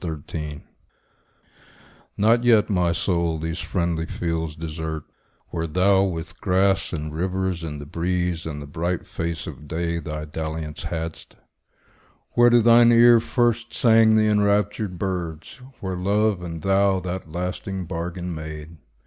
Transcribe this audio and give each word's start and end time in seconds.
XXIV 0.01 0.63
NOT 2.17 2.43
yet, 2.43 2.71
my 2.71 2.91
soul, 2.91 3.37
these 3.37 3.59
friendly 3.59 4.07
fields 4.07 4.55
desert, 4.55 5.03
Where 5.49 5.67
thou 5.67 6.01
with 6.05 6.41
grass, 6.41 6.91
and 6.91 7.13
rivers, 7.13 7.63
and 7.63 7.79
the 7.79 7.85
breeze, 7.85 8.47
And 8.47 8.59
the 8.59 8.65
bright 8.65 9.05
face 9.05 9.45
of 9.45 9.67
day, 9.67 9.99
thy 9.99 10.25
dalliance 10.25 10.85
hadst; 10.85 11.35
Where 12.31 12.49
to 12.49 12.63
thine 12.63 12.91
ear 12.91 13.19
first 13.19 13.75
sang 13.75 14.15
the 14.15 14.25
enraptured 14.25 14.97
birds; 14.97 15.61
Where 15.81 15.95
love 15.97 16.41
and 16.41 16.63
thou 16.63 16.99
that 17.01 17.31
lasting 17.31 17.85
bargain 17.85 18.33
made. 18.33 18.77